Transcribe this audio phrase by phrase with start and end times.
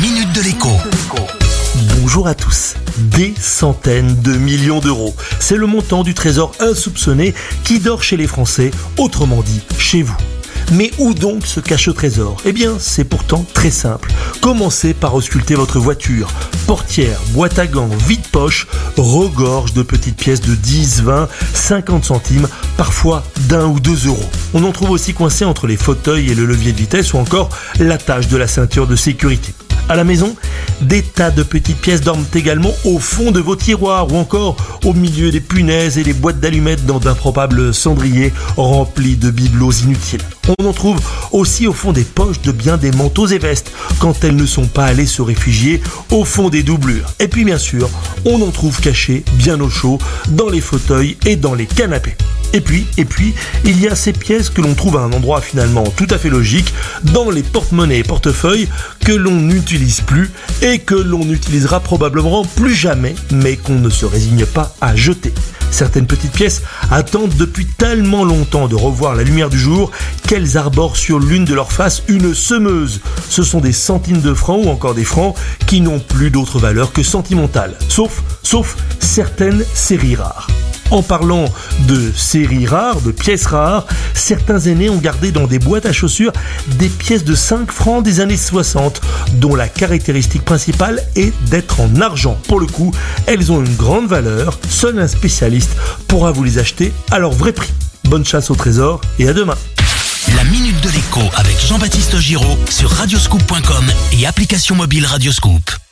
[0.00, 0.70] minute de l'écho.
[1.96, 2.74] Bonjour à tous.
[2.98, 5.14] Des centaines de millions d'euros.
[5.40, 10.16] C'est le montant du trésor insoupçonné qui dort chez les Français, autrement dit chez vous.
[10.70, 12.36] Mais où donc se cache le trésor?
[12.44, 14.12] Eh bien, c'est pourtant très simple.
[14.40, 16.30] Commencez par ausculter votre voiture.
[16.66, 23.24] Portière, boîte à gants, vide-poche, regorge de petites pièces de 10, 20, 50 centimes, parfois
[23.48, 24.30] d'un ou deux euros.
[24.54, 27.48] On en trouve aussi coincés entre les fauteuils et le levier de vitesse ou encore
[27.80, 29.54] l'attache de la ceinture de sécurité.
[29.90, 30.36] À la maison,
[30.82, 34.92] des tas de petites pièces dorment également au fond de vos tiroirs ou encore au
[34.92, 40.20] milieu des punaises et des boîtes d'allumettes dans d'improbables cendriers remplis de bibelots inutiles.
[40.58, 41.00] On en trouve
[41.32, 44.66] aussi au fond des poches de bien des manteaux et vestes quand elles ne sont
[44.66, 47.14] pas allées se réfugier au fond des doublures.
[47.18, 47.88] Et puis bien sûr,
[48.26, 52.16] on en trouve cachés bien au chaud dans les fauteuils et dans les canapés.
[52.52, 53.34] Et puis, et puis,
[53.64, 56.30] il y a ces pièces que l'on trouve à un endroit finalement tout à fait
[56.30, 58.68] logique, dans les porte-monnaies et portefeuilles
[59.04, 60.30] que l'on n'utilise plus
[60.62, 65.32] et que l'on n'utilisera probablement plus jamais, mais qu'on ne se résigne pas à jeter.
[65.70, 69.90] Certaines petites pièces attendent depuis tellement longtemps de revoir la lumière du jour
[70.26, 73.00] qu'elles arborent sur l'une de leurs faces une semeuse.
[73.28, 76.92] Ce sont des centimes de francs ou encore des francs qui n'ont plus d'autre valeur
[76.92, 80.48] que sentimentale, sauf, sauf certaines séries rares.
[80.90, 81.44] En parlant
[81.86, 86.32] de séries rares, de pièces rares, certains aînés ont gardé dans des boîtes à chaussures
[86.78, 89.00] des pièces de 5 francs des années 60,
[89.34, 92.38] dont la caractéristique principale est d'être en argent.
[92.48, 92.92] Pour le coup,
[93.26, 95.72] elles ont une grande valeur, seul un spécialiste
[96.06, 97.72] pourra vous les acheter à leur vrai prix.
[98.04, 99.56] Bonne chasse au trésor et à demain.
[100.36, 105.87] La minute de l'écho avec Jean-Baptiste Giraud sur radioscoop.com et application mobile Radioscoop.